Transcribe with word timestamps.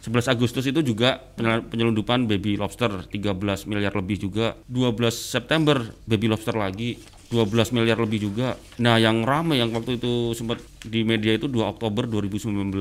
11 0.00 0.32
Agustus 0.32 0.64
itu 0.64 0.80
juga 0.80 1.20
penyel- 1.36 1.64
penyelundupan 1.68 2.24
baby 2.24 2.56
lobster 2.56 3.04
13 3.06 3.68
miliar 3.68 3.92
lebih 3.92 4.16
juga. 4.16 4.56
12 4.66 5.12
September 5.12 5.76
baby 6.08 6.26
lobster 6.28 6.56
lagi 6.56 6.96
12 7.30 7.70
miliar 7.70 7.94
lebih 7.94 8.26
juga. 8.26 8.58
Nah, 8.82 8.98
yang 8.98 9.22
ramai 9.22 9.62
yang 9.62 9.70
waktu 9.70 10.02
itu 10.02 10.34
sempat 10.34 10.58
di 10.82 11.06
media 11.06 11.30
itu 11.30 11.46
2 11.46 11.62
Oktober 11.62 12.10
2019 12.10 12.74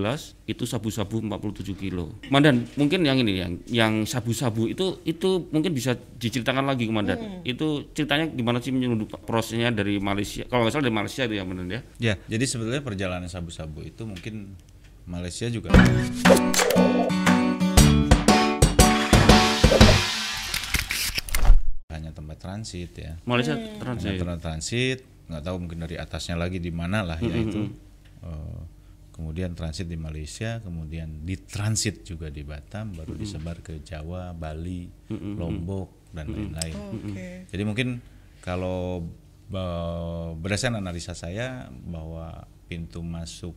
itu 0.49 0.63
sabu-sabu 0.65 1.21
47 1.21 1.77
kilo. 1.77 2.17
Mandan, 2.33 2.65
mungkin 2.73 3.05
yang 3.05 3.21
ini 3.21 3.37
yang 3.37 3.53
yang 3.69 3.93
sabu-sabu 4.09 4.65
itu 4.65 4.97
itu 5.05 5.45
mungkin 5.53 5.69
bisa 5.77 5.93
diceritakan 5.93 6.65
lagi 6.65 6.89
Komandan. 6.89 7.45
Itu 7.45 7.93
ceritanya 7.93 8.25
gimana 8.25 8.57
sih 8.57 8.73
menyelundup 8.73 9.21
prosesnya 9.21 9.69
dari 9.69 10.01
Malaysia? 10.01 10.49
Kalau 10.49 10.65
nggak 10.65 10.73
salah 10.73 10.85
dari 10.89 10.97
Malaysia 10.97 11.21
itu 11.29 11.35
ya 11.37 11.43
Mandan 11.45 11.69
ya. 11.69 11.81
Ya, 12.01 12.13
jadi 12.25 12.45
sebetulnya 12.49 12.81
perjalanan 12.81 13.29
sabu-sabu 13.29 13.85
itu 13.85 14.01
mungkin 14.01 14.57
Malaysia 15.05 15.45
juga 15.45 15.69
transit 22.59 22.91
ya. 22.99 23.11
Malaysia 23.23 23.55
Hanya 23.55 23.79
transit. 23.79 24.19
tempat 24.19 24.39
transit, 24.43 24.99
nggak 25.31 25.43
tahu 25.47 25.55
mungkin 25.63 25.79
dari 25.87 25.95
atasnya 25.95 26.35
lagi 26.35 26.59
di 26.59 26.71
mana 26.75 27.07
lah 27.07 27.19
ya 27.23 27.35
itu. 27.39 27.71
Eh, 28.19 28.61
kemudian 29.15 29.55
transit 29.55 29.87
di 29.87 29.95
Malaysia, 29.95 30.59
kemudian 30.59 31.23
ditransit 31.23 32.03
juga 32.03 32.27
di 32.27 32.43
Batam, 32.43 32.95
baru 32.95 33.15
disebar 33.15 33.63
ke 33.63 33.79
Jawa, 33.83 34.35
Bali, 34.35 34.91
Lombok 35.11 36.11
dan 36.11 36.31
lain-lain. 36.31 36.75
Oke. 36.75 37.47
Jadi 37.47 37.63
mungkin 37.63 38.03
kalau 38.43 39.07
eh, 39.51 40.29
berdasarkan 40.35 40.83
analisa 40.83 41.15
saya 41.15 41.71
bahwa 41.71 42.43
pintu 42.67 42.99
masuk 42.99 43.55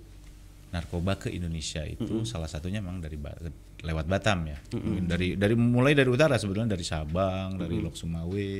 narkoba 0.72 1.20
ke 1.20 1.28
Indonesia 1.28 1.84
itu 1.84 2.24
salah 2.24 2.48
satunya 2.48 2.80
memang 2.80 3.04
dari 3.04 3.20
Ba- 3.20 3.36
lewat 3.82 4.06
Batam 4.08 4.48
ya. 4.48 4.58
Dari 5.04 5.36
dari 5.36 5.52
mulai 5.52 5.92
dari 5.92 6.08
utara 6.08 6.40
sebetulnya 6.40 6.72
dari 6.72 6.86
Sabang, 6.86 7.60
dari 7.60 7.76
Lok 7.76 7.92
Sumawe, 7.92 8.50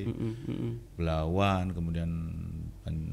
Belawan, 0.99 1.73
kemudian 1.73 2.11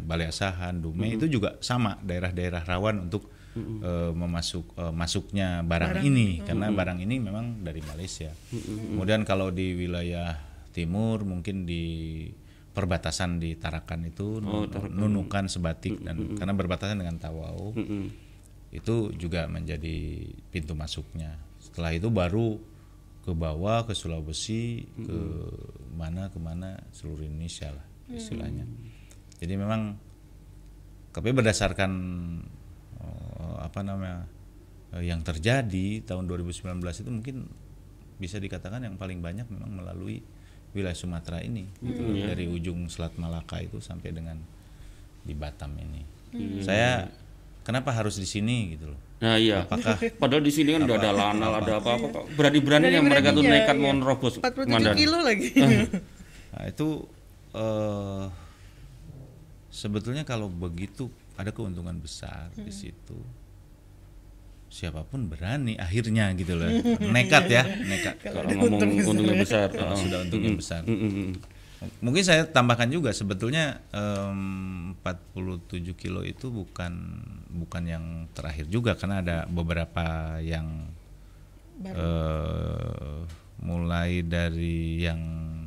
Balai 0.04 0.28
Asahan, 0.28 0.82
Dume 0.82 1.16
itu 1.16 1.30
juga 1.30 1.56
sama 1.62 1.96
daerah-daerah 2.02 2.66
rawan 2.66 3.08
untuk 3.08 3.30
eh, 3.56 4.12
memasuk 4.12 4.74
eh, 4.76 4.92
masuknya 4.92 5.62
barang, 5.64 6.02
ini. 6.04 6.42
karena 6.44 6.68
barang 6.74 7.00
ini 7.00 7.16
memang 7.22 7.62
dari 7.64 7.80
Malaysia. 7.86 8.34
Kemudian 8.52 9.24
kalau 9.24 9.54
di 9.54 9.78
wilayah 9.78 10.34
timur 10.74 11.24
mungkin 11.24 11.64
di 11.64 12.26
perbatasan 12.74 13.42
di 13.42 13.58
Tarakan 13.58 14.08
itu 14.08 14.40
Nunukan 14.94 15.46
Sebatik 15.50 16.00
dan 16.06 16.36
karena 16.38 16.54
berbatasan 16.58 16.98
dengan 17.02 17.18
Tawau 17.22 17.74
itu 18.70 19.10
juga 19.18 19.50
menjadi 19.50 20.30
pintu 20.54 20.78
masuknya. 20.78 21.38
Setelah 21.58 21.92
itu 21.98 22.08
baru 22.14 22.58
ke 23.26 23.32
bawah 23.34 23.86
ke 23.86 23.94
Sulawesi 23.94 24.86
ke 24.96 25.20
mana 25.94 26.32
ke 26.32 26.40
mana 26.40 26.80
seluruh 26.94 27.26
Indonesia 27.26 27.74
lah 27.74 27.86
istilahnya. 28.10 28.66
Jadi 29.38 29.54
memang 29.58 29.98
tapi 31.10 31.30
berdasarkan 31.34 31.92
eh, 33.02 33.56
apa 33.62 33.80
namanya 33.82 34.30
eh, 34.98 35.04
yang 35.10 35.26
terjadi 35.26 36.06
tahun 36.06 36.30
2019 36.30 36.80
itu 36.82 37.10
mungkin 37.10 37.38
bisa 38.20 38.38
dikatakan 38.38 38.84
yang 38.84 38.96
paling 39.00 39.24
banyak 39.24 39.48
memang 39.48 39.80
melalui 39.80 40.22
wilayah 40.76 40.98
Sumatera 40.98 41.42
ini 41.42 41.66
gitu 41.82 42.04
loh. 42.06 42.14
dari 42.14 42.46
ujung 42.46 42.86
Selat 42.92 43.18
Malaka 43.18 43.58
itu 43.64 43.82
sampai 43.82 44.14
dengan 44.14 44.38
di 45.26 45.34
Batam 45.34 45.74
ini. 45.82 46.02
Saya 46.62 47.10
kenapa 47.70 47.94
harus 47.94 48.18
di 48.18 48.26
sini 48.26 48.74
gitu 48.74 48.90
loh. 48.90 49.00
Nah 49.22 49.38
iya. 49.38 49.62
Padahal 50.18 50.42
di 50.42 50.50
sini 50.50 50.74
kan 50.74 50.90
udah 50.90 50.98
ada 50.98 51.12
lanal, 51.14 51.52
ada 51.62 51.78
apa-apa. 51.78 52.08
kok. 52.10 52.26
Berani-berani 52.34 52.90
yang 52.90 53.06
mereka 53.06 53.30
tuh 53.30 53.46
Berani-beraninya, 53.46 53.70
nekat 53.70 53.76
iya. 53.78 53.86
mau 53.86 53.94
nerobos 53.94 54.34
47 54.42 54.66
Komandan. 54.66 54.96
kilo 54.98 55.18
lagi. 55.22 55.50
Nah, 56.50 56.66
itu 56.66 57.06
eh 57.54 58.26
sebetulnya 59.70 60.26
kalau 60.26 60.50
begitu 60.50 61.14
ada 61.38 61.54
keuntungan 61.54 61.94
besar 62.02 62.50
di 62.58 62.74
situ. 62.74 63.22
Siapa 64.66 65.06
pun 65.06 65.30
berani 65.30 65.78
akhirnya 65.78 66.34
gitu 66.34 66.58
loh. 66.58 66.74
Nekat 67.06 67.54
ya, 67.54 67.64
nekat. 67.64 68.18
Kalau 68.34 68.50
ngomong 68.50 68.82
untungnya 68.98 69.38
besar. 69.38 69.70
Kalau 69.70 69.94
oh. 69.94 70.02
sudah 70.02 70.26
untungnya 70.26 70.58
besar. 70.58 70.82
Mm, 71.80 71.86
mm, 71.86 71.90
mm. 71.90 72.02
Mungkin 72.04 72.24
saya 72.24 72.44
tambahkan 72.44 72.88
juga 72.88 73.10
sebetulnya 73.12 73.80
em, 73.90 74.92
47 75.00 75.96
kilo 75.96 76.22
itu 76.22 76.48
bukan 76.48 76.94
bukan 77.50 77.84
yang 77.84 78.06
terakhir 78.32 78.68
juga 78.68 78.94
karena 78.94 79.20
ada 79.20 79.38
beberapa 79.48 80.38
yang 80.40 80.88
eh, 81.82 83.20
mulai 83.60 84.24
dari 84.24 85.04
yang 85.04 85.20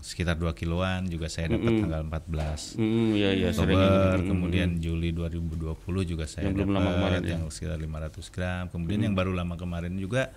sekitar 0.03 0.35
2 0.35 0.51
kiloan 0.53 1.07
juga 1.07 1.31
saya 1.31 1.53
dapat 1.53 1.73
tanggal 1.79 2.03
14 2.09 2.75
Mm, 2.75 3.09
iya 3.15 3.31
iya 3.33 3.49
sering. 3.55 3.79
Oktober, 3.79 4.17
kemudian 4.27 4.69
Juli 4.77 5.15
2020 5.15 5.79
juga 6.03 6.25
saya 6.27 6.51
Yang 6.51 6.67
dapat 6.67 7.23
ya. 7.23 7.37
yang 7.37 7.43
sekitar 7.49 7.79
500 7.79 8.35
gram. 8.35 8.65
Kemudian 8.69 9.01
yang 9.07 9.15
baru 9.15 9.31
lama 9.31 9.55
kemarin 9.55 9.95
juga 9.95 10.33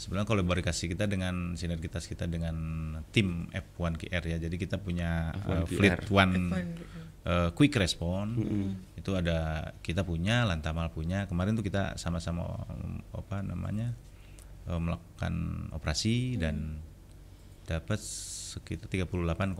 sebenarnya 0.00 0.24
kolaborasi 0.32 0.88
kita 0.88 1.04
dengan 1.04 1.52
sinergitas 1.60 2.08
kita 2.08 2.24
dengan 2.24 2.56
tim 3.12 3.52
F1 3.52 4.00
QR 4.00 4.24
ya. 4.24 4.40
Jadi 4.40 4.56
kita 4.56 4.80
punya 4.80 5.36
uh, 5.44 5.68
Fleet 5.68 6.08
One 6.08 6.48
uh, 7.28 7.52
Quick 7.52 7.76
Response. 7.76 8.40
Itu 8.96 9.12
ada 9.12 9.70
kita 9.84 10.00
punya, 10.08 10.48
Lantamal 10.48 10.88
punya. 10.88 11.28
Kemarin 11.28 11.52
tuh 11.52 11.64
kita 11.68 12.00
sama-sama 12.00 12.64
apa 13.12 13.44
namanya? 13.44 13.92
uh, 14.68 14.80
melakukan 14.80 15.34
operasi 15.72 16.36
dan 16.36 16.80
dapat 17.66 18.02
sekitar 18.02 18.90
38,8 18.90 19.54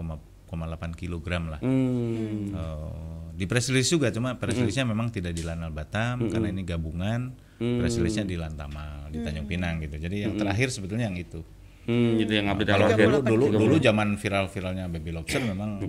kilogram 0.97 1.53
lah. 1.53 1.61
Hmm. 1.63 2.53
Oh, 2.55 3.33
di 3.35 3.49
press 3.49 3.73
release 3.73 3.89
juga 3.89 4.13
cuma 4.13 4.37
press 4.37 4.59
release-nya 4.59 4.85
memang 4.85 5.09
tidak 5.09 5.33
di 5.33 5.41
Lanal 5.41 5.73
Batam 5.73 6.29
karena 6.29 6.53
ini 6.53 6.61
gabungan 6.67 7.33
press 7.57 7.97
release-nya 7.97 8.29
di 8.29 8.37
Lantamal 8.37 9.09
di 9.09 9.25
Tanjung 9.25 9.49
Pinang 9.49 9.81
gitu. 9.81 9.97
Jadi 9.97 10.29
yang 10.29 10.37
terakhir 10.37 10.69
sebetulnya 10.69 11.09
yang 11.09 11.17
itu. 11.17 11.41
Hmm, 11.89 12.21
itu 12.21 12.29
yang 12.37 12.53
update 12.53 12.69
Kalau 12.69 12.89
terakhir. 12.93 13.09
dulu 13.09 13.19
dulu 13.25 13.45
dulu 13.57 13.77
zaman 13.81 14.21
viral-viralnya 14.21 14.85
baby 14.93 15.11
lobster 15.17 15.41
memang 15.41 15.81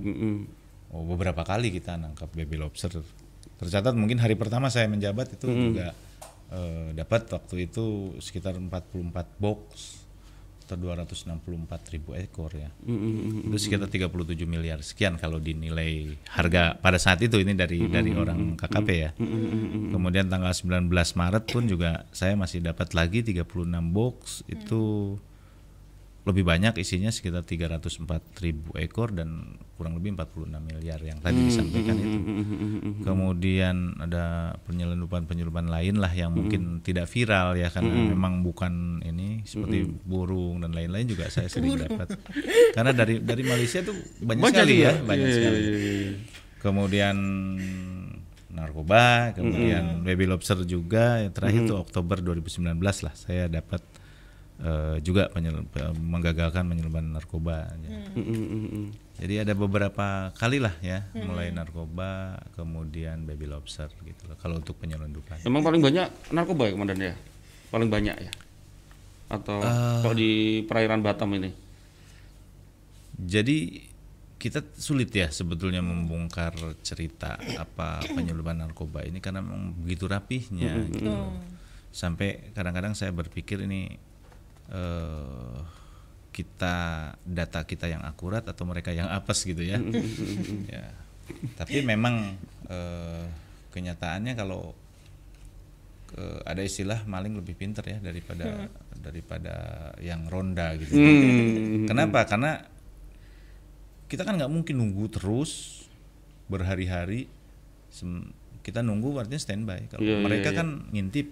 oh, 0.95 1.03
beberapa 1.03 1.43
kali 1.43 1.67
kita 1.75 1.99
nangkap 1.99 2.31
baby 2.31 2.55
lobster. 2.55 2.89
Tercatat 3.59 3.93
mungkin 3.93 4.17
hari 4.23 4.39
pertama 4.39 4.71
saya 4.71 4.87
menjabat 4.87 5.35
itu 5.35 5.45
juga 5.51 5.91
eh, 6.55 6.95
dapat 6.95 7.27
waktu 7.29 7.67
itu 7.67 8.15
sekitar 8.23 8.55
44 8.55 9.11
box 9.37 9.63
atau 10.71 10.79
264 10.79 11.91
ribu 11.91 12.15
ekor 12.15 12.55
ya. 12.55 12.71
mm, 12.71 12.95
mm, 12.95 13.13
mm. 13.19 13.39
itu 13.51 13.57
sekitar 13.59 13.91
37 13.91 14.07
miliar 14.47 14.79
sekian 14.79 15.19
kalau 15.19 15.43
dinilai 15.43 16.15
harga 16.31 16.79
pada 16.79 16.95
saat 16.95 17.19
itu 17.19 17.35
ini 17.43 17.51
dari 17.51 17.91
dari 17.91 18.15
orang 18.15 18.55
KKP 18.55 18.89
ya. 18.95 19.11
Kemudian 19.91 20.31
tanggal 20.31 20.55
19 20.55 20.87
Maret 20.87 21.43
pun 21.51 21.67
juga 21.67 22.07
saya 22.15 22.39
masih 22.39 22.63
dapat 22.63 22.95
lagi 22.95 23.19
36 23.19 23.43
box 23.91 24.47
itu 24.47 25.15
lebih 26.21 26.45
banyak 26.45 26.77
isinya 26.77 27.09
sekitar 27.09 27.41
304 27.41 28.05
ribu 28.39 28.77
ekor 28.77 29.09
dan 29.09 29.57
kurang 29.73 29.97
lebih 29.97 30.13
46 30.13 30.53
miliar 30.61 31.01
yang 31.01 31.17
tadi 31.17 31.49
disampaikan 31.49 31.97
itu. 31.97 32.17
Kemudian 33.01 33.97
ada 33.97 34.53
penyelundupan-penyelundupan 34.69 35.65
lain 35.65 35.97
lah 35.97 36.13
yang 36.13 36.29
mungkin 36.29 36.79
tidak 36.79 37.09
viral 37.09 37.57
ya 37.57 37.73
karena 37.73 37.89
memang 38.13 38.45
bukan 38.45 39.01
ini 39.01 39.41
seperti 39.41 39.81
burung 40.05 40.61
dan 40.61 40.71
lain-lain 40.71 41.09
juga 41.09 41.25
saya 41.27 41.49
sering 41.49 41.73
dapat. 41.75 42.13
Karena 42.71 42.93
dari 42.93 43.17
dari 43.17 43.41
Malaysia 43.41 43.81
tuh 43.81 43.97
banyak, 44.21 44.41
Banyak 44.45 44.53
sekali 44.53 44.73
juga. 44.77 44.85
ya, 44.85 44.93
banyak 45.01 45.25
Iya, 45.25 45.35
sekali. 45.35 45.57
iya, 45.57 45.73
iya, 45.73 45.93
iya. 46.05 46.11
Kemudian 46.61 47.15
narkoba, 48.51 49.31
kemudian 49.33 50.03
baby 50.03 50.27
lobster 50.27 50.59
juga 50.61 51.23
yang 51.23 51.31
terakhir 51.31 51.65
tuh 51.65 51.79
Oktober 51.79 52.19
2019 52.19 52.77
lah 52.77 53.13
saya 53.15 53.47
dapat 53.47 53.79
eh, 54.61 54.97
juga 55.01 55.27
penyel- 55.27 55.65
pe- 55.65 55.91
menggagalkan 55.97 56.69
penyelundupan 56.69 57.11
narkoba. 57.11 57.73
Mm, 57.81 58.13
mm, 58.13 58.23
mm, 58.23 58.67
mm. 58.69 58.87
Jadi 59.21 59.33
ada 59.37 59.53
beberapa 59.53 60.33
kali 60.33 60.57
lah 60.57 60.73
ya, 60.81 61.05
mulai 61.13 61.53
narkoba, 61.53 62.41
kemudian 62.53 63.21
baby 63.21 63.45
lobster 63.45 63.89
gitu 64.01 64.25
loh. 64.25 64.37
Kalau 64.37 64.57
untuk 64.57 64.77
penyelundupan. 64.77 65.45
Memang 65.45 65.61
paling 65.61 65.81
banyak 65.81 66.33
narkoba 66.33 66.69
ya 66.69 66.71
komandan 66.73 66.99
ya? 67.01 67.13
Paling 67.69 67.89
banyak 67.89 68.17
ya? 68.17 68.31
Atau 69.29 69.61
kalau 70.01 70.15
di 70.17 70.61
perairan 70.65 71.01
Batam 71.01 71.31
ini? 71.37 71.53
Jadi 73.21 73.87
kita 74.41 74.65
sulit 74.73 75.13
ya 75.13 75.29
sebetulnya 75.29 75.85
membongkar 75.85 76.57
cerita 76.81 77.37
apa 77.37 78.01
penyelundupan 78.01 78.57
narkoba 78.57 79.05
ini 79.05 79.21
karena 79.21 79.45
memang 79.45 79.77
begitu 79.77 80.09
rapihnya 80.09 80.81
gitu. 80.89 81.05
loh. 81.05 81.29
Sampai 81.93 82.49
kadang-kadang 82.57 82.97
saya 82.97 83.13
berpikir 83.13 83.61
ini 83.61 84.01
eh, 84.71 85.57
kita 86.31 86.75
data 87.27 87.59
kita 87.67 87.91
yang 87.91 88.01
akurat 88.07 88.47
atau 88.47 88.63
mereka 88.63 88.95
yang 88.95 89.11
apes 89.11 89.43
gitu 89.43 89.61
ya. 89.61 89.77
ya. 90.73 90.85
Tapi 91.59 91.83
memang 91.83 92.39
eh, 92.71 93.25
kenyataannya 93.71 94.33
kalau 94.33 94.71
eh, 96.15 96.39
ada 96.47 96.63
istilah 96.63 97.03
maling 97.03 97.35
lebih 97.35 97.55
pinter 97.59 97.83
ya 97.83 97.99
daripada 97.99 98.71
daripada 98.95 99.55
yang 99.99 100.27
ronda 100.31 100.75
gitu. 100.79 100.95
Hmm. 100.95 101.89
Kenapa? 101.89 102.23
Karena 102.23 102.63
kita 104.07 104.27
kan 104.27 104.35
nggak 104.39 104.51
mungkin 104.51 104.75
nunggu 104.79 105.07
terus 105.11 105.83
berhari-hari. 106.51 107.27
Kita 108.61 108.83
nunggu 108.83 109.19
artinya 109.19 109.41
standby. 109.41 109.87
Kalau 109.91 110.03
Iya, 110.03 110.19
iya, 110.19 110.23
mereka 110.23 110.49
iya. 110.53 110.57
kan 110.61 110.67
ngintip 110.91 111.27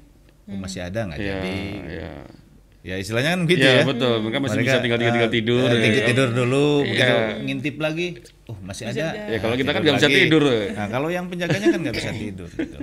oh, 0.49 0.57
masih 0.59 0.81
ada 0.87 1.07
nggak 1.07 1.19
Iya, 1.19 1.29
jadi. 1.29 1.55
iya. 1.87 2.11
Ya 2.79 2.95
istilahnya 2.95 3.35
kan 3.35 3.41
gitu 3.43 3.59
Iya, 3.59 3.83
ya. 3.83 3.83
betul. 3.83 4.23
Mereka 4.23 4.37
masih 4.39 4.55
Mereka, 4.55 4.67
bisa 4.71 4.79
tinggal 4.79 4.99
tinggal, 5.03 5.15
tinggal 5.19 5.31
eh, 5.31 5.35
tidur. 5.35 5.67
eh, 5.67 5.75
ya. 5.75 5.81
tinggal 5.83 6.03
tidur 6.07 6.29
dulu, 6.31 6.67
begitu 6.87 7.15
ngintip 7.43 7.75
lagi, 7.75 8.07
oh 8.47 8.57
masih, 8.63 8.83
ada. 8.87 9.07
Ya, 9.27 9.37
kalau 9.43 9.55
kita 9.59 9.71
kan 9.75 9.81
tidur 9.83 9.91
nggak 9.91 9.99
bisa 9.99 10.11
tidur. 10.15 10.43
Nah 10.71 10.87
kalau 10.87 11.09
yang 11.11 11.25
penjaganya 11.27 11.67
kan 11.75 11.79
nggak 11.83 11.97
bisa 11.99 12.11
tidur. 12.15 12.49
Gitu. 12.49 12.79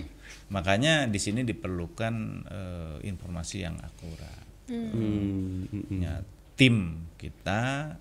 Makanya 0.47 0.95
di 1.09 1.17
sini 1.17 1.41
diperlukan 1.43 2.15
eh, 2.45 2.97
informasi 3.09 3.57
yang 3.65 3.81
akurat. 3.81 4.45
Hmm, 4.69 4.91
hmm, 4.93 5.85
hmm. 5.89 6.01
Ya, 6.05 6.21
tim 6.61 7.09
kita 7.17 7.95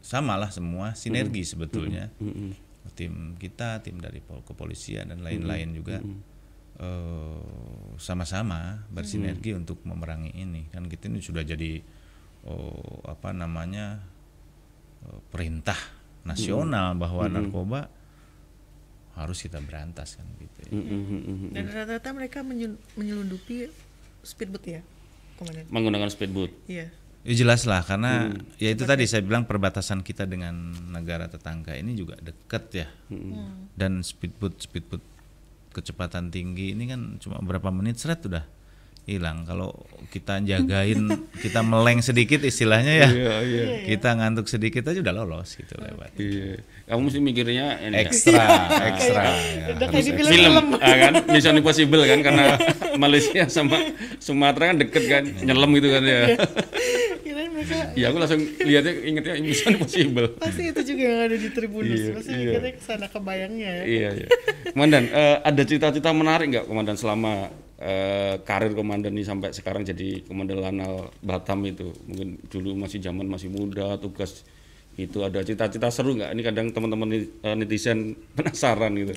samalah 0.00 0.48
semua 0.48 0.96
sinergi 0.96 1.44
sebetulnya. 1.44 2.08
Hmm, 2.16 2.32
hmm. 2.32 2.52
Tim 2.96 3.36
kita, 3.36 3.84
tim 3.84 4.00
dari 4.00 4.18
pol- 4.18 4.42
kepolisian 4.42 5.12
dan 5.12 5.20
lain-lain 5.20 5.70
juga 5.70 6.00
eh, 6.76 7.96
sama-sama 7.96 8.84
bersinergi 8.92 9.56
untuk 9.56 9.80
memerangi 9.88 10.36
ini. 10.36 10.68
Kan 10.68 10.92
kita 10.92 11.08
ini 11.08 11.24
sudah 11.24 11.40
jadi 11.42 11.80
oh, 12.44 13.08
apa 13.08 13.32
namanya 13.32 14.04
eh, 15.08 15.20
perintah 15.32 15.78
nasional 16.28 16.92
bahwa 17.00 17.24
narkoba 17.30 17.88
harus 19.18 19.42
kita 19.42 19.58
berantas 19.58 20.14
kan 20.14 20.26
gitu. 20.38 20.58
ya. 20.68 20.70
Hmm, 20.70 20.84
hmm, 20.86 21.02
hmm, 21.02 21.22
hmm. 21.26 21.50
Dan 21.56 21.64
rata-rata 21.74 22.10
mereka 22.14 22.38
menyel- 22.46 22.78
menyelundupi 22.94 23.66
speedboat 24.22 24.64
ya, 24.68 24.80
komandan. 25.34 25.66
Menggunakan 25.72 26.08
speedboat. 26.12 26.54
Iya. 26.70 26.86
Ya 27.26 27.34
jelas 27.34 27.66
lah 27.66 27.82
karena 27.82 28.30
ya 28.62 28.70
itu 28.70 28.86
tadi 28.86 29.04
saya 29.10 29.26
bilang 29.26 29.42
perbatasan 29.42 30.06
kita 30.06 30.22
dengan 30.24 30.54
negara 30.94 31.26
tetangga 31.26 31.74
ini 31.74 31.98
juga 31.98 32.14
dekat 32.22 32.64
ya. 32.70 32.88
Dan 33.74 34.06
speedboat 34.06 34.62
speedboat 34.62 35.02
kecepatan 35.72 36.32
tinggi 36.32 36.72
ini 36.72 36.88
kan 36.88 37.16
cuma 37.20 37.38
berapa 37.40 37.68
menit 37.70 38.00
seret 38.00 38.24
udah 38.24 38.44
hilang. 39.08 39.48
Kalau 39.48 39.72
kita 40.12 40.44
jagain 40.44 41.08
kita 41.44 41.64
meleng 41.64 42.04
sedikit 42.04 42.44
istilahnya 42.44 43.08
ya. 43.08 43.08
Iya, 43.08 43.34
iya. 43.48 43.64
Kita 43.88 44.12
ngantuk 44.20 44.46
sedikit 44.52 44.84
aja 44.84 45.00
udah 45.00 45.14
lolos 45.16 45.56
gitu 45.56 45.72
lewat. 45.80 46.12
Iya. 46.20 46.60
Kamu 46.92 47.00
mesti 47.08 47.20
mikirnya 47.24 47.80
ini 47.80 47.96
ya. 47.96 48.04
Ekstra, 48.04 48.44
ekstra 48.92 49.24
ya. 49.32 49.66
Udah 49.76 49.86
harus 49.88 49.92
kayak 49.96 50.04
di 50.04 50.12
ekstra. 50.12 50.28
film-film. 50.28 50.66
film 50.76 50.84
ah, 50.84 50.96
kan 51.00 51.12
Mission 51.32 51.56
Impossible 51.56 52.04
kan 52.04 52.20
karena 52.20 52.44
Malaysia 53.02 53.42
sama 53.48 53.76
Sumatera 54.20 54.76
kan 54.76 54.76
deket 54.76 55.04
kan 55.08 55.24
nyelam 55.40 55.72
gitu 55.72 55.88
kan 55.88 56.04
ya 56.04 56.20
Kirain 57.68 57.88
mereka 57.92 58.00
ya 58.00 58.06
aku 58.08 58.16
langsung 58.18 58.42
lihatnya 58.64 58.92
ingetnya 59.04 59.34
Mission 59.44 59.72
Impossible 59.76 60.28
pasti 60.40 60.62
itu 60.72 60.80
juga 60.82 61.02
yang 61.04 61.20
ada 61.28 61.36
di 61.36 61.48
Tribunus. 61.52 62.00
Iya, 62.00 62.12
pasti 62.16 62.32
iya. 62.32 62.40
mikirnya 62.40 62.72
ke 62.72 62.82
sana 62.82 63.06
kebayangnya 63.12 63.70
ya. 63.70 63.84
iya 63.84 64.10
iya 64.24 64.28
komandan 64.72 65.04
eh, 65.12 65.36
ada 65.44 65.62
cita-cita 65.62 66.10
menarik 66.16 66.46
nggak 66.48 66.66
komandan 66.66 66.96
selama 66.96 67.52
eh, 67.78 68.34
karir 68.42 68.72
komandan 68.74 69.12
ini 69.14 69.24
sampai 69.24 69.52
sekarang 69.54 69.84
jadi 69.84 70.24
komandan 70.26 70.58
Lanal 70.58 71.12
Batam 71.20 71.62
itu 71.68 71.92
mungkin 72.08 72.40
dulu 72.48 72.74
masih 72.74 72.98
zaman 73.04 73.28
masih 73.28 73.52
muda 73.52 74.00
tugas 74.00 74.42
itu 74.98 75.22
ada 75.22 75.46
cita-cita 75.46 75.94
seru 75.94 76.18
nggak 76.18 76.34
ini 76.34 76.42
kadang 76.42 76.66
teman-teman 76.74 77.08
eh, 77.14 77.54
netizen 77.54 78.18
penasaran 78.36 78.94
gitu 78.98 79.14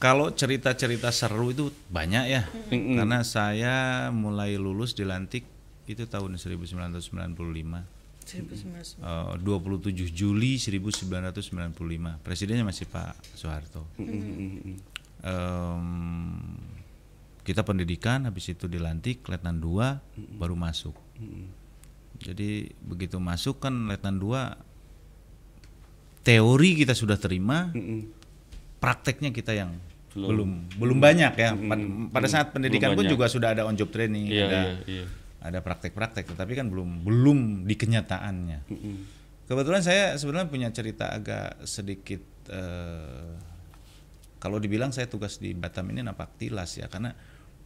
Kalau 0.00 0.32
cerita-cerita 0.32 1.12
seru 1.12 1.52
itu 1.52 1.68
banyak 1.92 2.24
ya. 2.24 2.48
Karena 2.72 3.20
saya 3.20 4.08
mulai 4.08 4.56
lulus 4.56 4.96
dilantik 4.96 5.44
itu 5.90 6.06
tahun 6.06 6.34
1995. 6.34 7.82
Seribu 8.20 8.52
Eh, 9.00 9.34
27 9.42 10.12
Juli 10.12 10.54
1995 10.54 12.20
presidennya 12.20 12.62
masih 12.62 12.86
Pak 12.86 13.16
Soeharto. 13.34 13.82
Em, 15.20 15.84
kita 17.42 17.60
pendidikan 17.60 18.24
habis 18.24 18.48
itu 18.48 18.64
dilantik 18.64 19.26
letnan 19.26 19.58
2 19.58 19.98
baru 20.38 20.54
masuk. 20.54 20.94
Jadi 22.20 22.70
begitu 22.80 23.16
masuk 23.18 23.58
kan 23.58 23.88
letnan 23.88 24.20
2 24.20 24.56
teori 26.20 26.76
kita 26.76 26.92
sudah 26.92 27.16
terima 27.16 27.72
prakteknya 28.78 29.32
kita 29.32 29.56
yang 29.56 29.72
belum. 30.10 30.68
belum, 30.74 30.98
banyak 30.98 31.32
ya. 31.34 31.50
Pa- 31.54 31.86
pada 32.10 32.26
saat 32.26 32.50
pendidikan 32.50 32.92
pun 32.92 33.06
banyak. 33.06 33.14
juga 33.14 33.30
sudah 33.30 33.54
ada 33.54 33.62
on 33.62 33.78
job 33.78 33.88
training 33.88 34.26
iya 34.26 34.44
ada 34.46 34.60
iya 34.60 34.74
iya 34.84 35.04
ada 35.40 35.64
praktek-praktek 35.64 36.36
tetapi 36.36 36.52
kan 36.56 36.68
belum 36.68 37.04
belum 37.04 37.38
di 37.64 37.74
kenyataannya. 37.76 38.58
Kebetulan 39.50 39.82
saya 39.82 40.14
sebenarnya 40.14 40.46
punya 40.46 40.68
cerita 40.70 41.10
agak 41.10 41.66
sedikit 41.66 42.22
eh, 42.52 43.34
kalau 44.40 44.56
dibilang 44.56 44.94
saya 44.94 45.10
tugas 45.10 45.42
di 45.42 45.52
Batam 45.52 45.90
ini 45.90 46.00
napak 46.06 46.38
tilas 46.38 46.78
ya 46.78 46.86
karena 46.86 47.12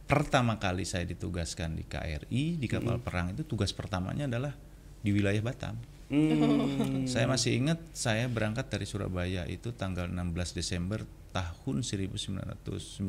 pertama 0.05 0.57
kali 0.57 0.85
saya 0.85 1.05
ditugaskan 1.05 1.77
di 1.77 1.85
KRI 1.85 2.57
di 2.57 2.67
kapal 2.69 2.97
perang 3.01 3.33
itu 3.33 3.45
tugas 3.45 3.69
pertamanya 3.73 4.25
adalah 4.25 4.53
di 5.01 5.09
wilayah 5.13 5.41
Batam. 5.45 5.77
Hmm. 6.05 7.09
saya 7.09 7.25
masih 7.25 7.57
ingat 7.57 7.81
saya 7.89 8.29
berangkat 8.29 8.69
dari 8.69 8.85
Surabaya 8.85 9.41
itu 9.49 9.73
tanggal 9.73 10.05
16 10.05 10.53
Desember 10.53 11.01
tahun 11.33 11.81
1996 11.81 13.01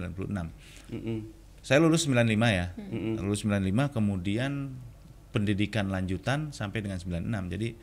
Mm-mm. 0.89 1.19
Saya 1.67 1.83
lulus 1.83 2.07
95 2.07 2.31
ya. 2.47 2.71
Lulus 3.19 3.43
95 3.43 3.91
kemudian 3.91 4.71
pendidikan 5.35 5.91
lanjutan 5.91 6.55
sampai 6.55 6.79
dengan 6.79 7.03
96. 7.03 7.27
Jadi 7.27 7.75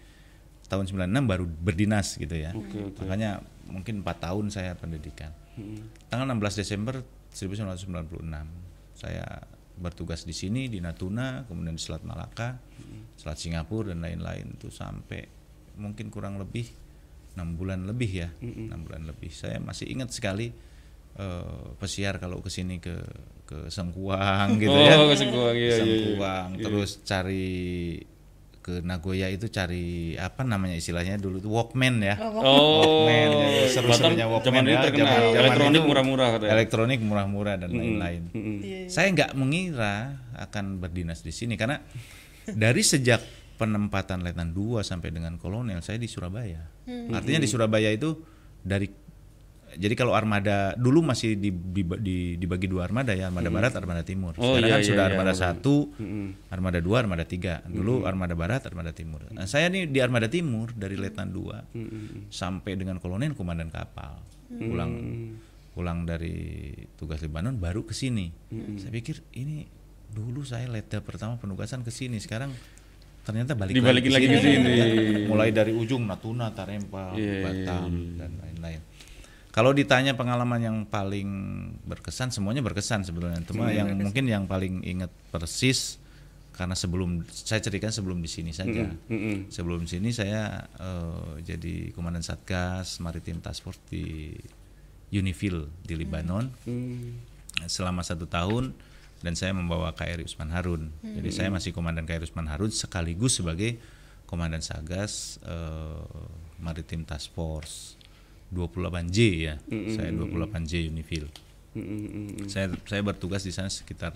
tahun 0.72 0.88
96 0.88 1.28
baru 1.28 1.44
berdinas 1.44 2.16
gitu 2.16 2.32
ya. 2.32 2.56
Makanya 3.04 3.44
mungkin 3.68 4.08
4 4.08 4.24
tahun 4.24 4.46
saya 4.56 4.80
pendidikan. 4.80 5.36
Tanggal 6.08 6.32
16 6.32 6.64
Desember 6.64 7.04
1996 7.36 8.24
saya 8.96 9.44
bertugas 9.76 10.24
di 10.24 10.32
sini 10.32 10.72
di 10.72 10.80
Natuna, 10.80 11.44
kemudian 11.44 11.76
di 11.76 11.84
Selat 11.84 12.08
Malaka, 12.08 12.64
Selat 13.20 13.36
Singapura 13.36 13.92
dan 13.92 14.00
lain-lain 14.00 14.56
itu 14.56 14.72
sampai 14.72 15.28
mungkin 15.76 16.08
kurang 16.08 16.40
lebih 16.40 16.72
enam 17.36 17.60
bulan 17.60 17.84
lebih 17.84 18.12
ya, 18.16 18.30
enam 18.40 18.88
bulan 18.88 19.04
lebih. 19.04 19.28
Saya 19.28 19.60
masih 19.60 19.92
ingat 19.92 20.16
sekali 20.16 20.56
eh, 21.16 21.68
pesiar 21.78 22.18
kalau 22.18 22.40
ke 22.40 22.50
sini 22.50 22.78
ke 22.78 22.96
ke 23.44 23.68
Sengkuang 23.68 24.56
gitu 24.62 24.74
ya. 24.74 24.96
oh 24.98 25.08
kesengkuang 25.10 25.56
iya 25.56 25.68
iya, 25.68 25.76
iya 25.76 25.78
Sengkuang 25.80 26.50
terus 26.58 26.90
cari 27.04 27.46
ke 28.64 28.80
Nagoya 28.80 29.28
itu 29.28 29.52
cari 29.52 30.16
apa 30.16 30.48
namanya 30.48 30.80
istilahnya 30.80 31.20
dulu 31.20 31.44
itu 31.44 31.52
Walkman 31.52 32.00
ya. 32.00 32.16
oh 32.16 32.80
Walkman, 32.80 33.30
ya, 33.36 33.68
seru-serunya 33.68 34.24
Walkman 34.24 34.64
zaman 34.64 34.72
ya, 34.72 34.80
terkenal 34.80 35.12
zaman- 35.12 35.28
zaman 35.28 35.44
elektronik 35.44 35.82
murah-murah 35.84 36.28
katanya 36.32 36.52
Elektronik 36.56 37.00
murah-murah 37.04 37.56
dan 37.60 37.70
lain-lain. 37.76 38.24
Mm-mm. 38.32 38.58
Iya, 38.64 38.78
iya. 38.78 38.88
Saya 38.88 39.12
nggak 39.12 39.36
mengira 39.36 40.16
akan 40.40 40.80
berdinas 40.80 41.20
di 41.20 41.36
sini 41.36 41.60
karena 41.60 41.84
dari 42.48 42.80
sejak 42.80 43.20
penempatan 43.54 44.24
letnan 44.24 44.56
2 44.56 44.80
sampai 44.80 45.12
dengan 45.12 45.36
kolonel 45.36 45.84
saya 45.84 46.00
di 46.00 46.08
Surabaya. 46.08 46.64
Artinya 47.12 47.44
di 47.44 47.50
Surabaya 47.52 47.92
itu 47.92 48.16
dari 48.64 48.88
jadi 49.76 49.94
kalau 49.94 50.14
armada 50.14 50.78
dulu 50.78 51.02
masih 51.02 51.36
di- 51.36 51.52
di- 51.52 51.86
di- 52.02 52.36
dibagi 52.38 52.66
dua 52.66 52.86
armada 52.86 53.12
ya, 53.12 53.28
armada 53.30 53.50
barat, 53.50 53.74
armada 53.74 54.02
timur. 54.02 54.34
Oh, 54.38 54.56
Sekarang 54.56 54.66
iya, 54.66 54.74
kan 54.74 54.82
iya, 54.82 54.90
sudah 54.90 55.04
iya, 55.04 55.12
armada 55.14 55.34
satu, 55.34 55.76
armada 56.50 56.80
dua, 56.80 56.98
armada 57.04 57.26
tiga. 57.26 57.60
Dulu 57.66 58.06
armada 58.06 58.34
barat, 58.34 58.62
armada 58.66 58.94
timur. 58.94 59.26
Nah, 59.30 59.46
saya 59.46 59.68
nih 59.68 59.90
di 59.90 60.00
armada 60.00 60.30
timur 60.30 60.72
dari 60.74 60.96
letnan 60.96 61.34
2 61.34 62.30
sampai 62.30 62.78
dengan 62.78 62.98
kolonel 62.98 63.34
komandan 63.34 63.70
kapal. 63.70 64.22
Pulang 64.54 64.92
pulang 65.74 66.06
dari 66.06 66.70
tugas 66.96 67.18
Lebanon 67.26 67.58
baru 67.58 67.82
ke 67.82 67.98
sini. 67.98 68.30
Saya 68.78 68.94
pikir 68.94 69.26
ini 69.34 69.66
dulu 70.14 70.46
saya 70.46 70.70
letda 70.70 71.02
pertama 71.02 71.42
penugasan 71.42 71.82
ke 71.82 71.90
sini, 71.90 72.22
sekarang 72.22 72.54
ternyata 73.26 73.58
balik 73.58 73.74
Dibalikin 73.74 74.14
lagi 74.14 74.28
ke 74.30 74.38
sini. 74.38 74.72
Mulai 75.26 75.50
dari 75.50 75.74
ujung 75.74 76.06
Natuna, 76.06 76.54
Tarempa, 76.54 77.18
Iya, 77.18 77.24
iya, 77.26 77.42
Batam 77.42 77.90
dan 78.20 78.32
lain-lain. 78.38 78.82
Kalau 79.54 79.70
ditanya 79.70 80.18
pengalaman 80.18 80.58
yang 80.66 80.78
paling 80.90 81.30
berkesan, 81.86 82.34
semuanya 82.34 82.66
berkesan 82.66 83.06
sebetulnya. 83.06 83.38
Cuma 83.46 83.70
yang 83.70 83.94
mungkin 83.94 84.26
yang 84.26 84.50
paling 84.50 84.82
ingat 84.82 85.14
persis 85.30 86.02
karena 86.58 86.74
sebelum 86.74 87.22
saya 87.30 87.62
ceritakan 87.62 87.94
sebelum 87.94 88.18
di 88.18 88.30
sini 88.30 88.50
saja. 88.50 88.90
Mm-mm. 88.90 89.54
Sebelum 89.54 89.86
sini 89.86 90.10
saya 90.10 90.66
eh, 90.82 91.46
jadi 91.46 91.94
komandan 91.94 92.26
satgas 92.26 92.98
maritim 92.98 93.46
task 93.46 93.62
force 93.62 93.82
di 93.94 94.34
Unifil 95.14 95.70
di 95.86 95.94
Libanon 96.02 96.50
Hmm. 96.66 97.22
selama 97.70 98.02
satu 98.02 98.26
tahun 98.26 98.74
dan 99.22 99.38
saya 99.38 99.54
membawa 99.54 99.94
KRI 99.94 100.26
Usman 100.26 100.50
Harun. 100.50 100.90
Jadi 101.06 101.30
saya 101.30 101.54
masih 101.54 101.78
komandan 101.78 102.10
KRI 102.10 102.26
Usman 102.26 102.50
Harun 102.50 102.74
sekaligus 102.74 103.38
sebagai 103.38 103.78
komandan 104.26 104.66
satgas 104.66 105.38
eh, 105.46 106.02
maritim 106.58 107.06
task 107.06 107.30
force 107.38 108.02
28J 108.54 109.18
ya. 109.36 109.56
Saya 109.92 110.14
28J 110.14 110.94
Unifil. 110.94 111.26
Mm, 111.74 111.82
mm, 111.82 111.90
mm, 111.90 112.26
mm. 112.46 112.48
Saya 112.48 112.70
saya 112.86 113.02
bertugas 113.02 113.42
di 113.42 113.50
sana 113.50 113.68
sekitar 113.68 114.14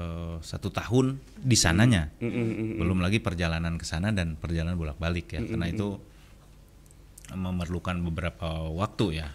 eh, 0.00 0.36
satu 0.40 0.72
tahun 0.72 1.20
di 1.36 1.56
sananya. 1.60 2.08
Mm, 2.18 2.28
mm, 2.32 2.48
mm. 2.48 2.76
Belum 2.80 2.98
lagi 3.04 3.20
perjalanan 3.20 3.76
ke 3.76 3.84
sana 3.84 4.10
dan 4.10 4.40
perjalanan 4.40 4.80
bolak-balik 4.80 5.36
ya. 5.36 5.40
Karena 5.44 5.68
itu 5.68 6.00
memerlukan 7.28 8.00
beberapa 8.08 8.72
waktu 8.72 9.20
ya. 9.20 9.28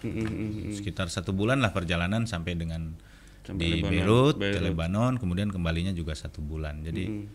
Sekitar 0.74 1.14
satu 1.14 1.30
bulan 1.30 1.62
lah 1.62 1.70
perjalanan 1.70 2.26
sampai 2.26 2.58
dengan 2.58 2.98
Sampai 3.44 3.60
di 3.60 3.70
Lebanon, 3.84 3.92
Beirut, 3.92 4.36
ke 4.40 4.40
Beirut. 4.40 4.64
Lebanon, 4.72 5.14
kemudian 5.20 5.52
kembalinya 5.52 5.92
juga 5.92 6.16
satu 6.16 6.40
bulan. 6.40 6.80
Jadi 6.80 7.28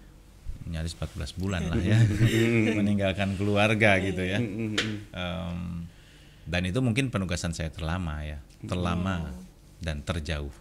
nyaris 0.68 0.92
14 1.00 1.40
bulan 1.40 1.64
lah 1.72 1.80
ya 1.80 1.96
meninggalkan 2.78 3.36
keluarga 3.40 3.96
gitu 4.04 4.20
ya. 4.20 4.38
Em, 4.40 5.88
dan 6.48 6.64
itu 6.64 6.80
mungkin 6.80 7.12
penugasan 7.12 7.52
saya 7.52 7.68
terlama 7.68 8.24
ya, 8.24 8.40
terlama 8.64 9.36
dan 9.84 10.00
terjauh. 10.00 10.52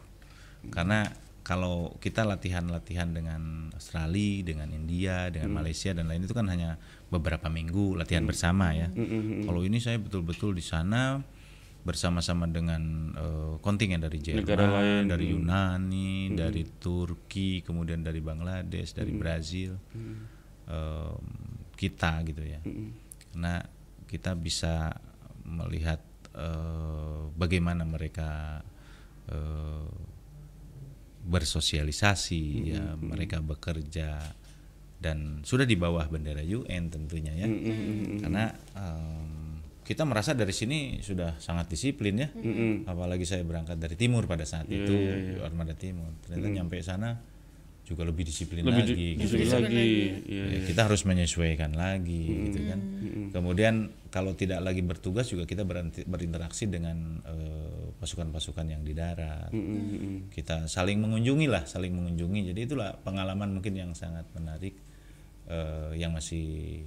Karena 0.68 1.08
kalau 1.48 1.96
kita 2.04 2.28
latihan-latihan 2.28 3.16
dengan 3.16 3.72
Australia, 3.72 4.44
dengan 4.44 4.68
India, 4.76 5.32
dengan 5.32 5.56
Malaysia 5.56 5.96
dan 5.96 6.12
lain 6.12 6.28
itu 6.28 6.36
kan 6.36 6.52
hanya 6.52 6.76
beberapa 7.08 7.48
minggu 7.48 7.96
latihan 7.96 8.28
bersama 8.28 8.76
ya. 8.76 8.92
Kalau 9.48 9.64
ini 9.64 9.80
saya 9.80 9.96
betul-betul 9.96 10.60
di 10.60 10.64
sana 10.66 11.24
bersama-sama 11.88 12.52
dengan 12.52 13.16
eh, 13.16 13.56
kontingen 13.64 14.04
dari 14.04 14.20
Negara 14.20 14.68
Jerman, 14.68 14.76
lain. 14.76 15.04
dari 15.08 15.26
Yunani, 15.32 16.36
dari 16.36 16.68
Turki, 16.68 17.64
kemudian 17.64 18.04
dari 18.04 18.20
Bangladesh, 18.20 18.92
dari 18.92 19.16
Brazil, 19.16 19.80
em, 20.68 21.24
kita 21.80 22.28
gitu 22.28 22.44
ya. 22.44 22.60
Karena 23.32 23.64
kita 24.04 24.36
bisa 24.36 24.92
melihat 25.48 26.04
eh, 26.36 27.22
bagaimana 27.34 27.88
mereka 27.88 28.62
eh, 29.32 29.88
bersosialisasi 31.28 32.44
ya, 32.72 32.96
mereka 32.96 33.44
bekerja 33.44 34.16
dan 34.98 35.44
sudah 35.44 35.68
di 35.68 35.76
bawah 35.78 36.08
bendera 36.08 36.42
UN 36.42 36.90
tentunya 36.90 37.36
ya. 37.36 37.48
Karena 38.24 38.50
em, 38.74 39.62
kita 39.84 40.08
merasa 40.08 40.32
dari 40.34 40.56
sini 40.56 41.04
sudah 41.04 41.36
sangat 41.38 41.68
disiplin 41.68 42.16
ya. 42.16 42.32
Apalagi 42.88 43.28
saya 43.28 43.44
berangkat 43.44 43.76
dari 43.76 44.00
timur 44.00 44.24
pada 44.26 44.48
saat 44.48 44.72
itu, 44.72 44.96
Armada 45.44 45.76
Timur. 45.76 46.16
Ternyata 46.26 46.48
nyampe 46.48 46.80
sana 46.80 47.20
juga 47.88 48.04
lebih 48.04 48.28
disiplin 48.28 48.68
Lebih 48.68 48.84
lagi. 48.84 48.92
di- 48.92 49.16
gitu 49.16 49.40
disiplin 49.40 49.48
ya. 49.48 49.56
lagi. 49.64 49.88
Iya, 50.28 50.44
Ya, 50.44 50.60
kita 50.68 50.82
harus 50.84 51.02
menyesuaikan 51.02 51.72
lagi 51.72 52.24
gitu 52.52 52.60
kan. 52.68 52.80
Kemudian 53.32 53.76
kalau 54.12 54.36
tidak 54.36 54.60
lagi 54.60 54.84
bertugas 54.84 55.32
juga 55.32 55.48
kita 55.48 55.64
berinteraksi 56.04 56.68
dengan 56.68 57.24
eh, 57.24 57.96
pasukan-pasukan 57.96 58.68
yang 58.68 58.84
di 58.84 58.92
darat. 58.92 59.48
Kita 60.28 60.68
saling 60.68 61.00
mengunjungi 61.00 61.48
lah, 61.48 61.64
saling 61.64 61.96
mengunjungi. 61.96 62.52
Jadi 62.52 62.60
itulah 62.62 62.92
pengalaman 63.00 63.56
mungkin 63.56 63.72
yang 63.74 63.96
sangat 63.96 64.28
menarik 64.36 64.76
eh, 65.48 65.96
yang 65.96 66.12
masih 66.12 66.84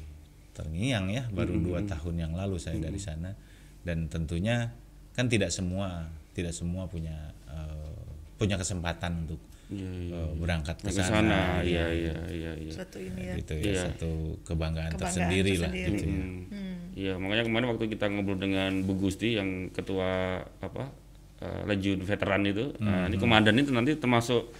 terngiang 0.52 1.08
ya. 1.08 1.24
Baru 1.32 1.56
dua 1.56 1.80
tahun 1.82 2.28
yang 2.28 2.32
lalu 2.36 2.60
saya 2.60 2.76
dari 2.76 3.00
sana 3.00 3.32
dan 3.80 4.04
tentunya 4.06 4.68
kan 5.16 5.32
tidak 5.32 5.48
semua 5.48 6.12
tidak 6.36 6.52
semua 6.52 6.84
punya 6.84 7.32
eh, 7.48 7.96
punya 8.36 8.60
kesempatan 8.60 9.24
untuk 9.24 9.40
Iya, 9.70 9.90
iya. 10.02 10.18
eh, 10.18 10.30
berangkat 10.34 10.76
ke 10.76 10.90
sana. 10.90 11.06
sana, 11.06 11.40
iya, 11.62 11.86
iya, 11.88 12.14
iya, 12.26 12.52
iya. 12.58 12.72
Suatu 12.74 12.98
ini 12.98 13.22
ya. 13.22 13.34
Gitu 13.38 13.54
ya, 13.54 13.62
Iya. 13.64 13.82
satu 13.86 14.10
kebanggaan, 14.42 14.90
Kebanggaan 14.90 14.98
tersendiri, 14.98 15.52
lah 15.56 15.70
tersendiri. 15.70 15.94
gitu 15.94 16.04
ya. 16.04 16.24
Hmm. 16.50 16.76
Iya, 16.90 17.12
makanya 17.16 17.44
kemarin 17.46 17.66
waktu 17.70 17.84
kita 17.88 18.04
ngobrol 18.08 18.36
dengan 18.36 18.70
Bu 18.82 18.98
Gusti 18.98 19.38
yang 19.38 19.70
ketua 19.70 20.10
apa 20.58 20.90
eh, 21.38 21.62
Legion 21.64 22.02
Veteran 22.02 22.42
itu, 22.44 22.74
nah, 22.76 23.06
ini 23.06 23.16
komandan 23.16 23.56
itu 23.56 23.70
nanti 23.70 23.94
termasuk 23.94 24.50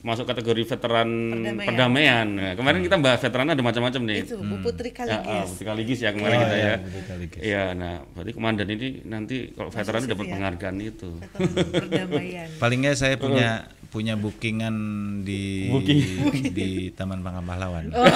masuk 0.00 0.24
kategori 0.24 0.64
veteran 0.64 1.04
Perdamaian. 1.28 1.60
perdamaian. 1.60 2.26
Nah, 2.32 2.52
kemarin 2.56 2.80
kita 2.80 2.96
bahas 2.96 3.20
veteran 3.20 3.52
ada 3.52 3.60
macam-macam 3.60 4.00
nih. 4.08 4.24
Itu 4.24 4.40
Bu 4.40 4.56
Putri 4.64 4.88
Ya, 4.88 4.96
ah, 4.96 5.20
Kaligis. 5.20 5.48
Putri 5.52 5.64
Kaligis 5.68 5.98
ya 6.00 6.10
kemarin 6.10 6.36
Oh, 6.36 6.42
kita 6.42 6.56
iya, 6.56 6.64
ya. 6.64 6.76
Putri 6.80 7.02
Kaligis. 7.04 7.40
Iya, 7.44 7.64
nah 7.74 7.94
berarti 8.08 8.32
komandan 8.32 8.68
ini 8.70 8.88
nanti 9.04 9.52
kalau 9.52 9.68
veteran 9.68 10.00
dapat 10.08 10.24
ya. 10.24 10.32
penghargaan 10.32 10.76
itu. 10.80 11.10
Veteran 11.20 11.52
perdamaian. 11.68 12.48
Paling 12.56 12.78
nggak 12.80 12.96
saya 12.96 13.14
punya 13.20 13.68
punya 13.90 14.14
bookingan 14.14 14.74
di 15.20 15.66
di 16.56 16.68
Taman 16.90 17.20
Pangkal 17.20 17.42
Pahlawan. 17.44 17.90
Oh, 17.90 18.06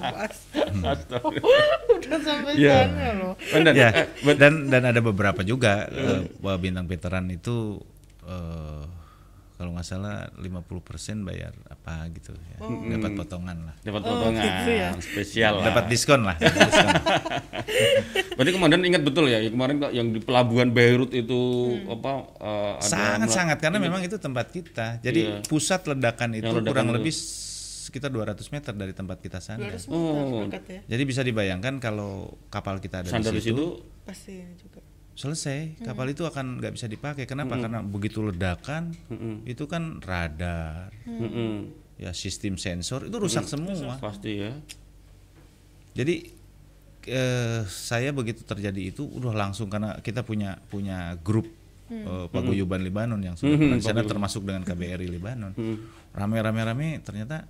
pas. 0.00 0.34
Udah 1.92 2.18
sampai 2.20 2.52
Iya. 2.54 2.86
sana 2.86 3.06
loh. 3.16 3.34
Benar. 3.36 3.74
ya, 3.74 3.88
Eh, 3.92 4.06
bet- 4.22 4.38
dan 4.38 4.70
dan 4.70 4.82
ada 4.86 5.00
beberapa 5.00 5.42
juga 5.42 5.86
eh, 5.88 6.30
bahwa 6.38 6.56
bintang 6.56 6.86
veteran 6.86 7.26
itu 7.28 7.82
eh, 8.22 8.82
kalau 9.56 9.72
nggak 9.72 9.84
salah 9.84 10.28
50% 10.36 10.68
bayar 11.22 11.56
apa 11.66 12.12
gitu 12.12 12.36
ya. 12.36 12.58
Dapat 12.92 13.16
potongan 13.16 13.56
lah. 13.64 13.76
dapat 13.80 14.02
Oh, 14.02 14.08
potongan 14.10 14.44
gitu 14.44 14.70
ya. 14.70 14.88
spesial 14.96 15.52
lah. 15.58 15.64
Dapat 15.66 15.84
diskon 15.88 16.20
lah. 16.22 16.36
diskon. 16.36 16.88
Berarti 18.36 18.50
komandan 18.52 18.84
ingat 18.84 19.00
betul 19.00 19.26
ya, 19.26 19.40
kemarin 19.42 19.80
yang 19.90 20.12
di 20.12 20.20
pelabuhan 20.20 20.68
Beirut 20.70 21.08
itu 21.10 21.40
apa 21.88 22.12
eh, 22.36 22.72
ada 22.76 22.84
Sangat-sangat 22.84 23.58
karena 23.58 23.78
memang 23.78 24.00
itu 24.00 24.16
tempat 24.16 24.46
kita. 24.50 25.00
Jadi 25.00 25.20
Iya. 25.22 25.40
pusat 25.42 25.82
ledakan 25.86 26.36
itu 26.36 26.44
Yang 26.44 26.56
ledakan 26.60 26.70
kurang 26.70 26.86
itu. 26.86 26.94
lebih 26.94 27.14
sekitar 27.80 28.10
200 28.10 28.36
meter 28.50 28.72
dari 28.72 28.92
tempat 28.92 29.18
kita 29.18 29.38
sandar. 29.38 29.72
200 29.72 29.88
Oh. 29.88 30.12
meter 30.12 30.52
dekat 30.52 30.64
ya. 30.68 30.80
Jadi 30.86 31.02
bisa 31.02 31.20
dibayangkan 31.22 31.74
kalau 31.78 32.12
kapal 32.46 32.76
kita 32.76 33.00
ada 33.00 33.08
sandar 33.08 33.32
di 33.32 33.40
di 33.40 33.44
situ, 33.46 33.56
situ 33.56 34.04
Pasti 34.04 34.36
juga. 34.54 34.78
Selesai 35.16 35.80
kapal 35.80 36.06
itu 36.06 36.22
akan 36.22 36.60
nggak 36.60 36.72
bisa 36.72 36.86
dipakai. 36.86 37.24
Kenapa? 37.24 37.56
Karena 37.56 37.80
begitu 37.80 38.20
ledakan 38.20 38.92
itu 39.42 39.64
kan 39.64 39.98
radar, 39.98 40.92
Mm-mm. 41.02 41.72
ya 41.96 42.12
sistem 42.12 42.54
sensor 42.54 43.08
itu 43.08 43.16
rusak 43.16 43.48
semua. 43.48 43.96
pasti 43.96 44.44
ya. 44.44 44.52
Jadi 45.96 46.28
eh, 47.08 47.60
saya 47.64 48.12
begitu 48.12 48.44
terjadi 48.44 48.92
itu 48.92 49.08
udah 49.08 49.32
langsung 49.32 49.72
karena 49.72 49.96
kita 49.98 50.20
punya 50.20 50.60
punya 50.68 51.16
grup 51.16 51.48
eh, 51.88 52.26
paguyuban 52.28 52.84
Libanon 52.84 53.18
yang 53.18 53.34
sudah 53.34 53.56
di 53.56 53.80
sana 53.80 54.04
termasuk 54.04 54.44
dengan 54.44 54.60
KBRI 54.62 55.08
Libanon. 55.08 55.56
Rame-rame-rame 56.12 57.00
ternyata 57.00 57.48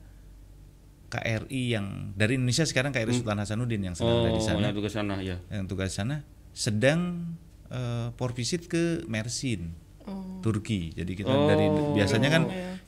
KRI 1.06 1.62
yang 1.70 1.86
dari 2.14 2.34
Indonesia 2.34 2.62
sekarang 2.62 2.90
KRI 2.90 3.14
Sultan 3.14 3.38
Hasanuddin 3.38 3.82
yang 3.82 3.94
sedang 3.94 4.22
ada 4.22 4.30
Oh, 4.30 4.34
di 4.34 4.42
sana 4.42 4.62
yang 4.64 4.74
ke 4.76 4.90
sana 4.90 5.14
ya. 5.18 5.36
yang 5.50 5.66
tugas 5.66 5.90
sana 5.90 6.22
sedang 6.50 7.30
eh, 7.68 8.06
for 8.14 8.30
visit 8.32 8.66
ke 8.66 9.02
Mersin 9.06 9.86
Oh. 10.06 10.38
Turki 10.38 10.94
jadi 10.94 11.18
kita 11.18 11.34
Oh. 11.34 11.50
dari 11.50 11.66
biasanya 11.98 12.30
kan 12.30 12.42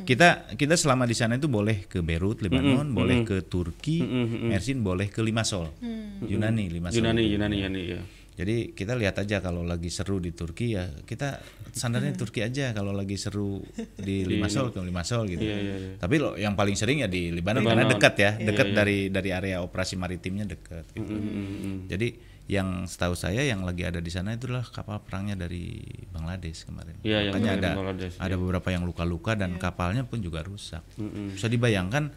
kita 0.06 0.54
kita 0.54 0.78
selama 0.78 1.02
di 1.02 1.18
sana 1.18 1.34
itu 1.34 1.50
boleh 1.50 1.90
ke 1.90 1.98
Beirut 1.98 2.38
Lebanon 2.38 2.94
boleh 2.94 3.26
ke 3.26 3.42
Turki 3.42 3.98
Mersin 4.46 4.86
boleh 4.86 5.10
ke 5.10 5.18
Limassol 5.18 5.66
Yunani 6.22 6.70
Limassol 6.70 7.02
Yunani, 7.02 7.26
Yunani, 7.26 7.56
Yunani 7.58 7.82
ya. 7.90 8.00
jadi 8.38 8.70
kita 8.70 8.94
lihat 8.94 9.18
aja 9.18 9.42
kalau 9.42 9.66
lagi 9.66 9.90
seru 9.90 10.22
di 10.22 10.30
Turki 10.30 10.78
ya 10.78 10.86
kita 11.02 11.42
sandarnya 11.74 12.14
Turki 12.14 12.38
aja 12.38 12.70
kalau 12.70 12.94
lagi 12.94 13.18
seru 13.18 13.66
di 13.98 14.22
Limassol 14.30 14.70
ke 14.70 14.78
Limassol 14.78 15.26
gitu. 15.26 15.42
Iya, 15.42 15.58
iya, 15.58 15.74
iya. 15.74 15.90
Tapi 15.98 16.22
lo 16.22 16.38
yang 16.38 16.54
paling 16.54 16.78
sering 16.78 17.02
ya 17.02 17.10
di 17.10 17.34
Libanon 17.34 17.66
karena 17.66 17.82
dekat 17.82 18.14
ya, 18.14 18.30
Iya, 18.38 18.46
dekat 18.46 18.66
iya. 18.70 18.74
dari 18.78 18.98
dari 19.10 19.30
area 19.34 19.58
operasi 19.58 19.98
maritimnya 19.98 20.46
dekat 20.46 20.86
gitu. 20.94 21.18
Mm-mm. 21.18 21.90
Jadi 21.90 22.27
yang 22.48 22.88
setahu 22.88 23.12
saya 23.12 23.44
yang 23.44 23.60
lagi 23.60 23.84
ada 23.84 24.00
di 24.00 24.08
sana 24.08 24.32
itulah 24.32 24.64
kapal 24.64 25.04
perangnya 25.04 25.36
dari 25.36 25.84
Bangladesh 26.08 26.64
kemarin. 26.64 26.96
Iya, 27.04 27.28
yang 27.28 27.34
Makanya 27.36 27.52
ada 27.60 27.70
Bangladesh, 27.76 28.14
ada 28.16 28.34
beberapa 28.40 28.68
yang 28.72 28.88
luka-luka 28.88 29.36
dan 29.36 29.60
kapalnya 29.60 30.08
pun 30.08 30.24
juga 30.24 30.40
rusak. 30.40 30.80
Mm-mm. 30.96 31.36
Bisa 31.36 31.46
dibayangkan 31.46 32.08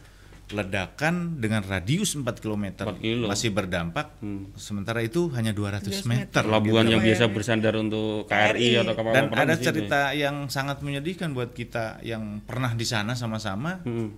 ledakan 0.51 1.39
dengan 1.39 1.63
radius 1.63 2.11
4 2.11 2.27
km 2.43 2.83
4 2.83 2.99
kilo. 2.99 3.31
masih 3.31 3.55
berdampak 3.55 4.19
sementara 4.59 4.99
itu 4.99 5.31
hanya 5.31 5.55
200 5.55 6.03
meter. 6.03 6.43
Pelabuhan 6.43 6.91
yang 6.91 6.99
Gitu. 6.99 7.07
biasa 7.15 7.25
bersandar 7.31 7.75
untuk 7.79 8.27
KRI 8.27 8.83
atau 8.83 8.93
kapal 8.95 9.11
Dan 9.15 9.23
perang 9.31 9.47
ada 9.47 9.55
cerita 9.55 10.11
yang 10.11 10.51
sangat 10.51 10.83
menyedihkan 10.83 11.31
buat 11.31 11.55
kita 11.55 12.03
yang 12.03 12.43
pernah 12.43 12.75
di 12.75 12.83
sana 12.83 13.15
sama-sama. 13.15 13.79
Mm-mm. 13.87 14.09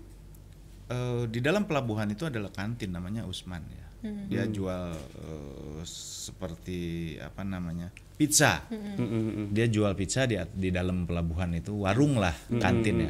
Eh, 0.89 1.23
di 1.29 1.39
dalam 1.39 1.63
pelabuhan 1.63 2.09
itu 2.09 2.25
adalah 2.25 2.49
kantin 2.49 2.91
namanya 2.91 3.23
Usman 3.25 3.61
ya. 3.69 3.85
Dia 4.03 4.43
jual 4.51 4.91
eh, 4.95 5.81
seperti 5.87 7.15
apa 7.23 7.47
namanya 7.47 7.87
pizza. 8.19 8.67
Mm-mm. 8.69 9.55
Dia 9.55 9.71
jual 9.71 9.95
pizza 9.95 10.27
di 10.27 10.35
di 10.53 10.69
dalam 10.69 11.07
pelabuhan 11.07 11.55
itu 11.55 11.87
warung 11.87 12.19
lah 12.19 12.35
kantin 12.59 12.95
ya. 12.99 13.09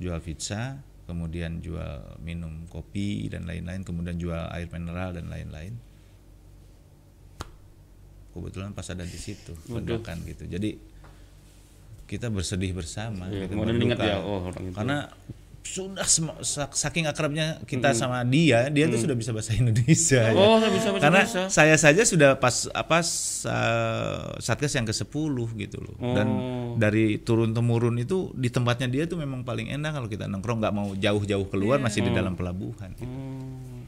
Jual 0.00 0.20
pizza, 0.20 0.78
kemudian 1.08 1.64
jual 1.64 2.20
minum 2.20 2.68
kopi 2.68 3.28
dan 3.32 3.48
lain-lain, 3.48 3.82
kemudian 3.82 4.20
jual 4.20 4.48
air 4.52 4.68
mineral 4.68 5.16
dan 5.16 5.32
lain-lain. 5.32 5.74
Kebetulan 8.34 8.74
pas 8.74 8.86
ada 8.90 9.06
di 9.06 9.18
situ 9.18 9.54
ledakan 9.70 10.20
gitu. 10.26 10.44
Jadi 10.50 10.74
kita 12.04 12.28
bersedih 12.28 12.76
bersama. 12.76 13.30
Iya, 13.32 13.48
ingat 13.48 13.96
berduka. 13.96 14.04
ya, 14.04 14.18
oh 14.20 14.52
orang 14.52 14.64
itu. 14.68 14.76
Karena 14.76 14.98
sudah 15.64 16.04
saking 16.70 17.04
akrabnya 17.04 17.58
kita 17.64 17.90
sama 17.92 18.20
dia, 18.22 18.68
dia 18.68 18.84
tuh 18.86 19.00
sudah 19.00 19.12
bisa 19.12 19.32
bahasa 19.32 19.56
Indonesia. 19.56 20.20
ya. 20.22 20.36
Oh, 20.36 20.60
saya 20.60 20.70
bisa 20.70 20.88
bahasa 20.88 21.02
Karena 21.02 21.22
Indonesia. 21.22 21.44
saya 21.48 21.74
saja 21.74 22.02
sudah 22.04 22.30
pas 22.36 22.68
apa 22.70 23.00
sa- 23.00 24.36
satgas 24.38 24.72
yang 24.72 24.84
ke-10 24.84 25.08
gitu 25.58 25.78
loh. 25.80 25.96
Dan 25.96 26.28
Oh. 26.28 26.76
dari 26.76 27.16
turun 27.18 27.50
temurun 27.50 27.96
itu 27.96 28.28
di 28.32 28.48
tempatnya 28.48 28.86
dia 28.86 29.04
tuh 29.04 29.16
memang 29.16 29.40
paling 29.40 29.70
enak 29.70 29.90
kalau 29.94 30.06
kita 30.06 30.24
nongkrong 30.26 30.60
nggak 30.60 30.74
mau 30.74 30.92
jauh-jauh 30.92 31.46
keluar 31.48 31.80
masih 31.80 32.02
di 32.02 32.12
dalam 32.12 32.34
pelabuhan. 32.34 32.92
gitu. 32.92 33.08
Oh. 33.08 33.80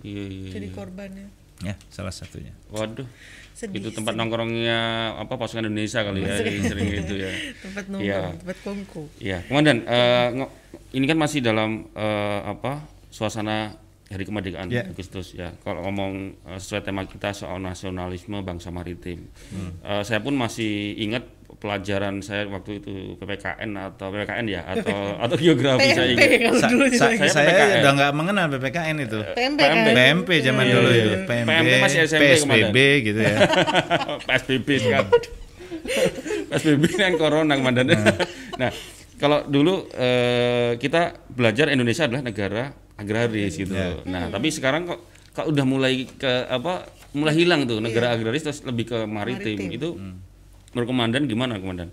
Iya, 0.00 0.24
iya. 0.24 0.50
Jadi 0.54 0.66
korbannya. 0.70 1.26
Ya, 1.60 1.74
salah 1.88 2.14
satunya. 2.14 2.54
Waduh. 2.70 3.06
Sedih. 3.52 3.82
itu 3.82 3.90
tempat 3.90 4.14
nongkrongnya 4.14 4.78
apa 5.18 5.34
pasukan 5.34 5.66
Indonesia 5.66 6.06
kali 6.06 6.22
ya, 6.22 6.30
sering 6.62 6.86
gitu 6.94 7.14
ya. 7.18 7.30
Tempat 7.66 7.84
Iya. 7.90 7.90
nongkrong, 7.90 8.38
tempat 8.38 8.58
kongko. 8.62 9.02
Iya, 9.18 9.38
komandan, 9.44 9.82
eh, 9.82 10.26
ngo- 10.32 10.52
ini 10.92 11.04
kan 11.04 11.18
masih 11.18 11.42
dalam 11.42 11.90
eh, 11.90 12.40
apa 12.44 12.86
suasana 13.10 13.74
Hari 14.06 14.24
Kemerdekaan 14.24 14.70
Ya. 14.70 14.86
Agustus 14.86 15.34
ya. 15.34 15.50
Kalau 15.58 15.82
ngomong 15.82 16.38
eh, 16.44 16.56
sesuai 16.56 16.80
tema 16.80 17.02
kita 17.02 17.34
soal 17.34 17.58
nasionalisme 17.58 18.38
bangsa 18.40 18.70
maritim, 18.70 19.26
Hmm. 19.50 19.74
Eh, 19.82 20.02
saya 20.06 20.22
pun 20.22 20.32
masih 20.32 20.94
ingat 20.96 21.26
pelajaran 21.58 22.18
saya 22.18 22.46
waktu 22.46 22.78
itu 22.78 22.92
PPKN 23.16 23.70
atau 23.74 24.08
PPKN 24.08 24.46
ya 24.46 24.62
atau 24.64 24.94
atau 25.24 25.34
geografi 25.34 25.90
saya 25.90 26.06
PMP 26.08 26.22
ingat. 26.24 26.40
kalau 26.44 26.58
Sa- 26.58 26.70
dulu 26.70 26.84
sa- 26.88 27.10
saya 27.10 27.28
saya 27.28 27.46
PPKN. 27.48 27.78
udah 27.78 27.92
nggak 27.92 28.12
mengenal 28.14 28.46
PPKN 28.48 28.96
itu. 29.00 29.18
PMP 29.28 29.58
PMP. 29.58 29.60
kan? 29.60 29.94
PMP 29.94 30.28
zaman 30.40 30.64
Iya, 30.64 30.72
dulu 30.72 30.88
iya, 30.88 30.96
itu, 30.96 31.08
iya. 31.08 31.18
PMP, 31.24 31.48
PMP 31.48 31.72
masih 31.80 31.98
SMP 32.04 32.22
PSBB 32.32 32.76
gitu 33.04 33.20
ya. 33.20 33.36
PSBB 34.24 34.68
kan. 34.84 35.04
PSBB 36.48 36.84
kan 36.94 37.12
corona 37.14 37.52
komandan. 37.54 37.86
Nah, 38.58 38.74
kalau 39.16 39.46
dulu 39.46 39.86
eh, 39.92 40.74
kita 40.76 41.14
belajar 41.28 41.70
Indonesia 41.70 42.02
adalah 42.04 42.22
negara 42.22 42.62
agraris 42.94 43.54
gitu. 43.54 43.70
Ya. 43.70 44.02
Nah, 44.02 44.26
tapi 44.28 44.50
sekarang 44.50 44.82
kok 44.84 44.98
kok 45.30 45.46
udah 45.46 45.62
mulai 45.62 46.06
ke 46.08 46.26
apa? 46.44 46.86
Mulai 47.08 47.34
hilang 47.36 47.64
tuh 47.64 47.78
negara 47.78 48.10
agraris 48.10 48.42
terus 48.42 48.60
lebih 48.62 48.84
ke 48.84 48.98
maritim. 49.04 49.54
Maritim. 49.56 49.70
Itu 49.70 49.88
menurut 50.78 50.94
komandan 50.94 51.26
gimana 51.26 51.58
komandan? 51.58 51.90